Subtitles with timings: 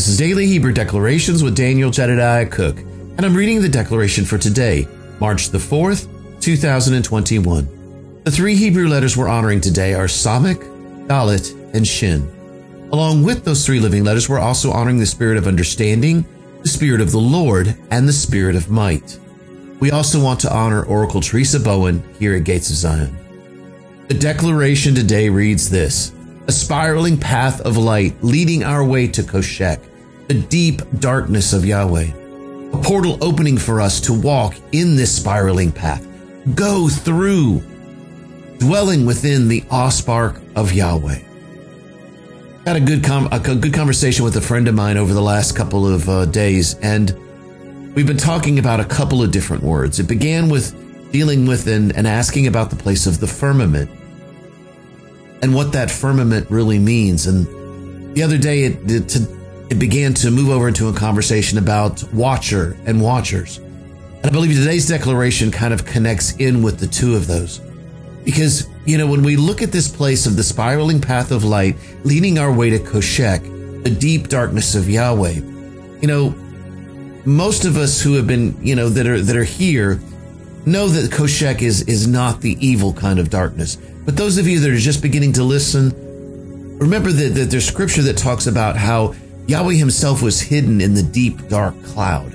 [0.00, 4.38] This is Daily Hebrew Declarations with Daniel Jedediah Cook, and I'm reading the declaration for
[4.38, 4.88] today,
[5.20, 6.08] March the 4th,
[6.40, 8.22] 2021.
[8.24, 12.26] The three Hebrew letters we're honoring today are Samech, Dalit, and Shin.
[12.94, 16.24] Along with those three living letters, we're also honoring the spirit of understanding,
[16.62, 19.18] the spirit of the Lord, and the spirit of might.
[19.80, 23.14] We also want to honor Oracle Teresa Bowen here at Gates of Zion.
[24.08, 26.14] The declaration today reads this
[26.48, 29.89] a spiraling path of light leading our way to Koshek,
[30.30, 32.12] the deep darkness of Yahweh.
[32.72, 36.06] A portal opening for us to walk in this spiraling path,
[36.54, 37.60] go through,
[38.58, 41.18] dwelling within the spark of Yahweh.
[42.64, 45.56] Had a good com- a good conversation with a friend of mine over the last
[45.56, 47.12] couple of uh, days, and
[47.96, 49.98] we've been talking about a couple of different words.
[49.98, 53.90] It began with dealing with and, and asking about the place of the firmament
[55.42, 57.26] and what that firmament really means.
[57.26, 59.39] And the other day, it, it,
[59.70, 63.58] it began to move over into a conversation about watcher and watchers.
[63.58, 67.60] And I believe today's declaration kind of connects in with the two of those.
[68.24, 71.76] Because, you know, when we look at this place of the spiraling path of light
[72.04, 75.40] leading our way to Koshek, the deep darkness of Yahweh,
[76.00, 76.34] you know,
[77.24, 80.00] most of us who have been, you know, that are that are here
[80.66, 83.76] know that Koshek is is not the evil kind of darkness.
[84.04, 88.02] But those of you that are just beginning to listen, remember that, that there's scripture
[88.02, 89.14] that talks about how
[89.50, 92.32] Yahweh himself was hidden in the deep dark cloud.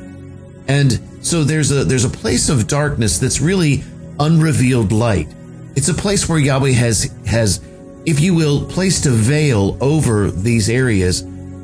[0.68, 3.86] And so there's a there's a place of darkness that's really
[4.20, 5.30] unrevealed light.
[5.78, 7.64] It's a place where Yahweh has has
[8.06, 11.20] if you will placed a veil over these areas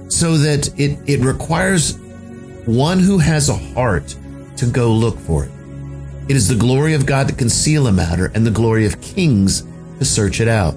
[0.08, 1.98] so that it it requires
[2.66, 4.16] one who has a heart
[4.56, 5.52] to go look for it.
[6.30, 9.64] It is the glory of God to conceal a matter and the glory of kings
[10.00, 10.76] to search it out.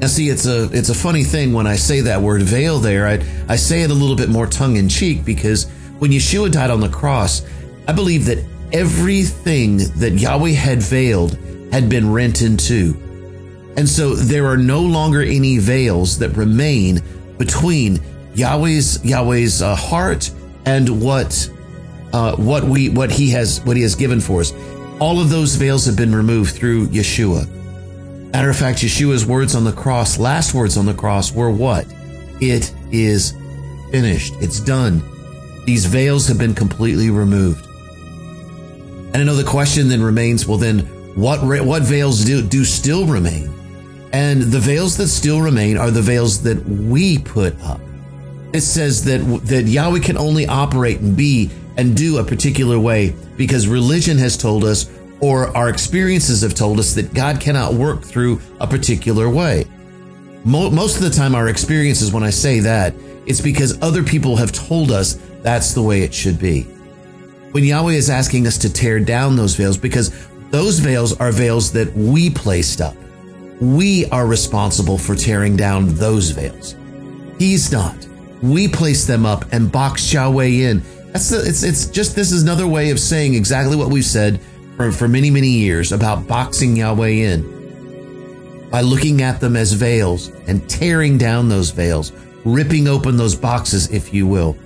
[0.00, 3.08] Now, see, it's a it's a funny thing when I say that word veil there.
[3.08, 6.70] I I say it a little bit more tongue in cheek because when Yeshua died
[6.70, 7.42] on the cross,
[7.88, 8.38] I believe that
[8.72, 11.36] everything that Yahweh had veiled
[11.72, 12.94] had been rent in two,
[13.76, 17.02] and so there are no longer any veils that remain
[17.36, 17.98] between
[18.34, 20.30] Yahweh's Yahweh's uh, heart
[20.64, 21.50] and what
[22.12, 24.52] uh, what we what he has what he has given for us.
[25.00, 27.57] All of those veils have been removed through Yeshua.
[28.32, 31.86] Matter of fact, Yeshua's words on the cross, last words on the cross were what?
[32.40, 33.34] It is
[33.90, 34.34] finished.
[34.40, 35.02] It's done.
[35.64, 37.66] These veils have been completely removed.
[39.14, 40.80] And I know the question then remains, well then,
[41.14, 43.52] what, what veils do, do still remain?
[44.12, 47.80] And the veils that still remain are the veils that we put up.
[48.52, 53.14] It says that, that Yahweh can only operate and be and do a particular way
[53.36, 54.90] because religion has told us
[55.20, 59.66] or our experiences have told us that God cannot work through a particular way.
[60.44, 62.94] Most of the time, our experiences, when I say that,
[63.26, 66.62] it's because other people have told us that's the way it should be.
[67.52, 71.72] When Yahweh is asking us to tear down those veils, because those veils are veils
[71.72, 72.94] that we placed up.
[73.60, 76.76] We are responsible for tearing down those veils.
[77.38, 78.06] He's not.
[78.42, 80.82] We placed them up and boxed Yahweh in.
[81.12, 84.40] That's the, it's, it's just, this is another way of saying exactly what we've said
[84.78, 90.28] for, for many, many years about boxing Yahweh in by looking at them as veils
[90.46, 92.12] and tearing down those veils,
[92.44, 94.56] ripping open those boxes, if you will.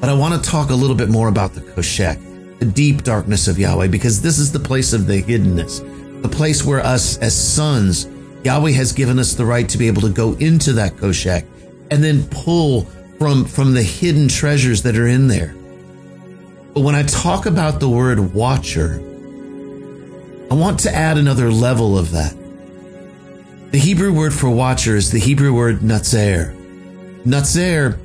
[0.00, 3.48] But I want to talk a little bit more about the Koshek, the deep darkness
[3.48, 7.34] of Yahweh, because this is the place of the hiddenness, the place where us as
[7.34, 8.06] sons,
[8.44, 11.46] Yahweh has given us the right to be able to go into that Koshek
[11.90, 12.82] and then pull
[13.18, 15.54] from, from the hidden treasures that are in there.
[16.74, 18.94] But when I talk about the word watcher,
[20.50, 22.34] I want to add another level of that.
[23.72, 26.54] The Hebrew word for watcher is the Hebrew word natzer.
[27.24, 27.98] Natzer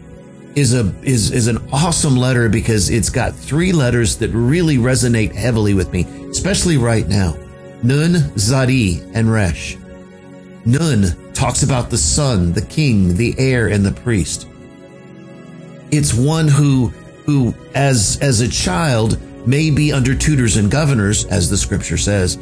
[0.56, 5.34] is a is is an awesome letter because it's got three letters that really resonate
[5.34, 7.38] heavily with me, especially right now.
[7.84, 9.78] Nun, Zadi, and Resh.
[10.66, 14.48] Nun talks about the son, the king, the heir, and the priest.
[15.92, 16.92] It's one who
[17.28, 22.38] who, as, as a child, may be under tutors and governors, as the scripture says,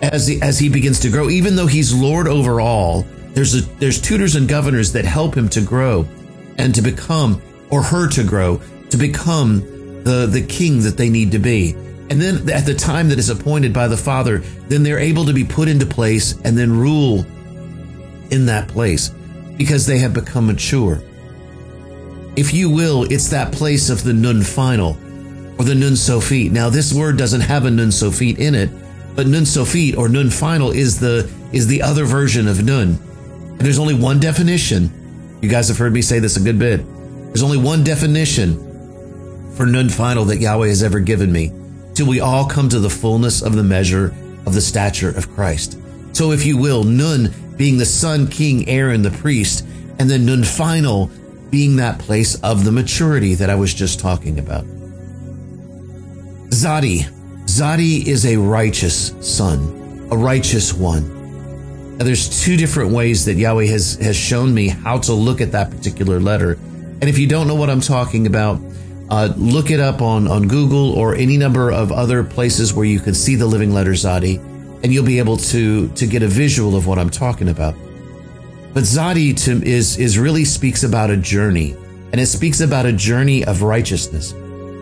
[0.00, 3.02] as as he begins to grow, even though he's Lord over all,
[3.34, 6.06] there's a, there's tutors and governors that help him to grow
[6.58, 7.40] and to become,
[7.70, 9.60] or her to grow, to become
[10.02, 11.72] the, the king that they need to be.
[12.10, 14.38] And then at the time that is appointed by the Father,
[14.68, 17.24] then they're able to be put into place and then rule
[18.30, 19.10] in that place
[19.56, 21.02] because they have become mature.
[22.36, 24.96] If you will, it's that place of the nun final
[25.58, 26.50] or the nun sophit.
[26.50, 28.70] Now, this word doesn't have a nun sophit in it,
[29.14, 32.98] but nun sophit or nun final is the is the other version of nun.
[33.48, 36.80] And there's only one definition, You guys have heard me say this a good bit.
[37.26, 38.56] There's only one definition
[39.54, 41.52] for nun final that Yahweh has ever given me
[41.94, 44.14] till we all come to the fullness of the measure
[44.46, 45.78] of the stature of Christ.
[46.12, 49.66] So, if you will, Nun being the son, king, Aaron, the priest,
[49.98, 51.10] and then Nun final
[51.52, 54.64] being that place of the maturity that I was just talking about.
[56.48, 57.04] Zadi.
[57.44, 61.98] Zadi is a righteous son, a righteous one.
[61.98, 65.52] Now, there's two different ways that Yahweh has, has shown me how to look at
[65.52, 66.52] that particular letter.
[66.52, 68.58] And if you don't know what I'm talking about,
[69.10, 72.98] uh, look it up on, on Google or any number of other places where you
[72.98, 74.38] can see the living letter Zadi,
[74.82, 77.74] and you'll be able to, to get a visual of what I'm talking about.
[78.74, 81.76] But Zadi to, is, is really speaks about a journey,
[82.12, 84.32] and it speaks about a journey of righteousness.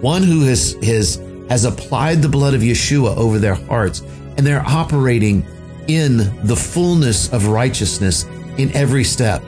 [0.01, 1.17] One who has, has,
[1.49, 4.01] has applied the blood of Yeshua over their hearts,
[4.37, 5.45] and they're operating
[5.89, 8.25] in the fullness of righteousness
[8.59, 9.43] in every step.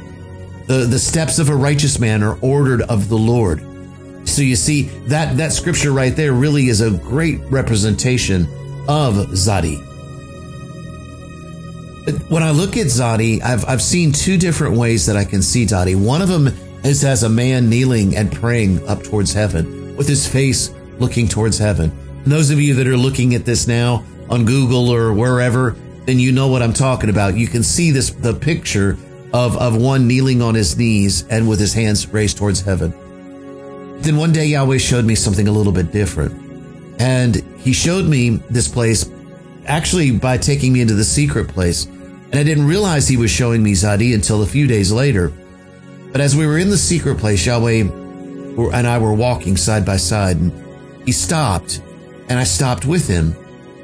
[0.66, 3.64] The, the steps of a righteous man are ordered of the Lord.
[4.24, 8.42] So you see that that scripture right there really is a great representation
[8.88, 9.91] of Zadi.
[12.28, 15.64] When I look at Zadi, I've I've seen two different ways that I can see
[15.64, 15.94] Zadi.
[15.94, 16.48] One of them
[16.82, 21.58] is as a man kneeling and praying up towards heaven with his face looking towards
[21.58, 21.90] heaven.
[22.24, 25.76] And those of you that are looking at this now on Google or wherever,
[26.06, 27.36] then you know what I'm talking about.
[27.36, 28.98] You can see this the picture
[29.32, 32.90] of, of one kneeling on his knees and with his hands raised towards heaven.
[34.00, 36.32] Then one day Yahweh showed me something a little bit different.
[37.00, 39.08] And he showed me this place
[39.66, 41.86] actually by taking me into the secret place.
[42.32, 45.30] And I didn't realize he was showing me Zadi until a few days later.
[46.12, 49.98] But as we were in the secret place, Yahweh and I were walking side by
[49.98, 50.52] side and
[51.04, 51.82] he stopped
[52.28, 53.36] and I stopped with him.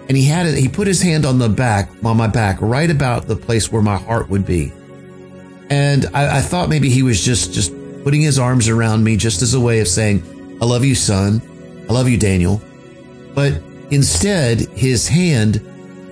[0.09, 2.91] And he had it, he put his hand on the back, on my back, right
[2.91, 4.73] about the place where my heart would be.
[5.69, 9.43] And I, I thought maybe he was just, just putting his arms around me just
[9.43, 11.43] as a way of saying, I love you, son.
[11.91, 12.62] I love you, Daniel.
[13.35, 13.61] But
[13.91, 15.61] instead, his hand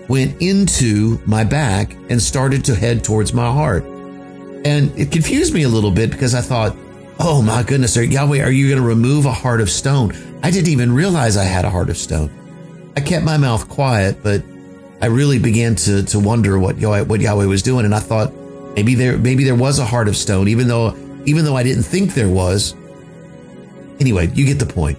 [0.09, 3.85] went into my back and started to head towards my heart.
[3.85, 6.77] And it confused me a little bit because I thought,
[7.19, 10.13] oh my goodness, Yahweh, are you going to remove a heart of stone?
[10.43, 12.31] I didn't even realize I had a heart of stone.
[12.97, 14.43] I kept my mouth quiet, but
[15.01, 17.85] I really began to, to wonder what Yahweh, what Yahweh was doing.
[17.85, 18.33] And I thought
[18.75, 21.83] maybe there, maybe there was a heart of stone, even though even though I didn't
[21.83, 22.75] think there was.
[24.01, 24.99] Anyway, you get the point.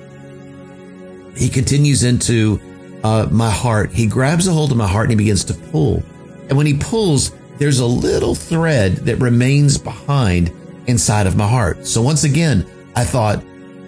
[1.35, 2.59] He continues into
[3.07, 3.91] uh, my heart.
[3.91, 6.03] He grabs a hold of my heart and he begins to pull.
[6.49, 10.51] And when he pulls, there's a little thread that remains behind
[10.87, 11.85] inside of my heart.
[11.85, 12.65] So once again,
[12.95, 13.43] I thought,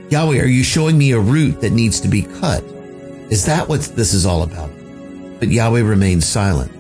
[0.10, 2.64] Yahweh, are you showing me a root that needs to be cut?
[3.30, 4.72] Is that what this is all about?
[5.40, 6.72] But Yahweh remained silent.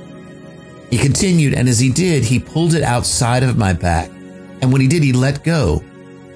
[0.89, 4.09] He continued, and as he did, he pulled it outside of my back
[4.61, 5.83] and when he did, he let go.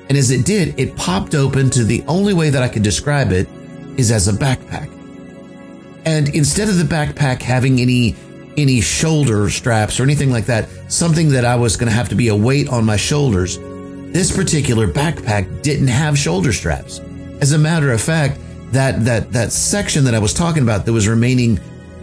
[0.10, 3.32] And as it did, it popped open to the only way that I could describe
[3.32, 3.48] it
[3.98, 4.90] is as a backpack.
[6.06, 8.16] And instead of the backpack having any
[8.56, 12.16] any shoulder straps or anything like that, something that I was going to have to
[12.16, 17.00] be a weight on my shoulders, this particular backpack didn't have shoulder straps.
[17.42, 18.40] As a matter of fact,
[18.72, 21.60] that that that section that I was talking about that was remaining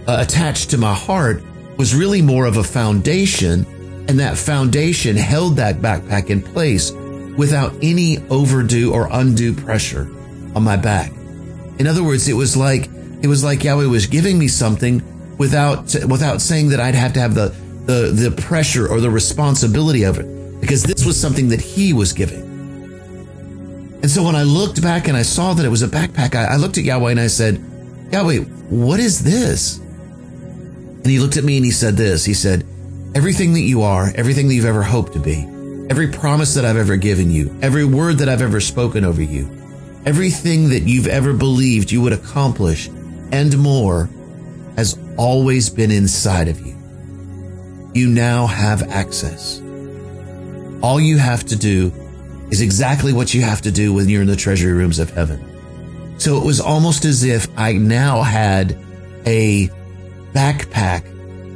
[0.06, 1.42] uh, attached to my heart
[1.76, 3.64] was really more of a foundation
[4.08, 6.90] and that foundation held that backpack in place
[7.36, 10.02] without any overdue or undue pressure
[10.54, 11.12] on my back.
[11.78, 12.88] In other words, it was like
[13.22, 15.02] it was like Yahweh was giving me something
[15.36, 17.54] without without saying that I'd have to have the
[17.86, 22.12] the the pressure or the responsibility of it because this was something that He was
[22.12, 22.48] giving.
[24.02, 26.54] And so when I looked back and I saw that it was a backpack, I,
[26.54, 27.62] I looked at Yahweh and I said,
[28.10, 28.38] Yahweh,
[28.70, 29.78] what is this?
[29.78, 32.24] And he looked at me and he said this.
[32.24, 32.64] He said,
[33.14, 35.44] Everything that you are, everything that you've ever hoped to be,
[35.90, 39.50] every promise that I've ever given you, every word that I've ever spoken over you,
[40.06, 42.88] everything that you've ever believed you would accomplish
[43.32, 44.08] and more
[44.76, 46.76] has always been inside of you.
[47.94, 49.60] You now have access.
[50.82, 51.92] All you have to do
[52.50, 56.18] is exactly what you have to do when you're in the treasury rooms of heaven.
[56.18, 58.76] So it was almost as if I now had
[59.26, 59.68] a
[60.32, 61.04] backpack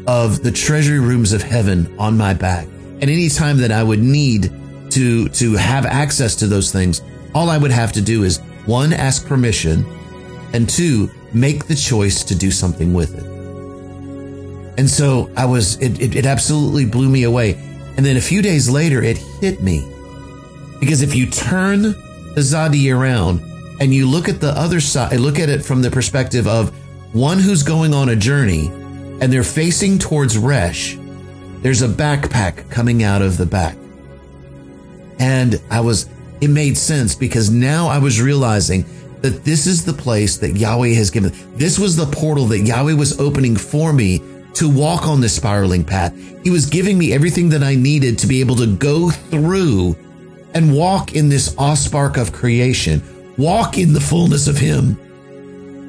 [0.07, 2.67] of the treasury rooms of heaven on my back.
[2.67, 4.53] And any time that I would need
[4.91, 7.03] to, to have access to those things,
[7.35, 9.85] all I would have to do is one, ask permission,
[10.55, 13.25] and two, make the choice to do something with it.
[14.79, 17.55] And so I was, it, it, it absolutely blew me away.
[17.97, 19.87] And then a few days later, it hit me.
[20.81, 23.41] Because if you turn the Zadi around
[23.81, 26.71] and you look at the other side, look at it from the perspective of
[27.15, 28.69] one who's going on a journey
[29.21, 30.97] and they're facing towards Resh,
[31.63, 33.77] there's a backpack coming out of the back.
[35.19, 36.09] And I was,
[36.41, 38.85] it made sense because now I was realizing
[39.25, 41.33] that this is the place that Yahweh has given.
[41.57, 44.21] This was the portal that Yahweh was opening for me
[44.53, 46.15] to walk on this spiraling path.
[46.45, 49.97] He was giving me everything that I needed to be able to go through
[50.53, 53.03] and walk in this spark of creation,
[53.39, 54.99] walk in the fullness of Him.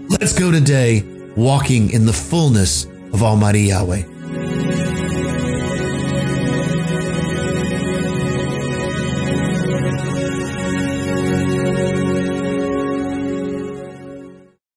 [0.07, 1.03] Let's go today
[1.35, 4.14] walking in the fullness of Almighty Yahweh.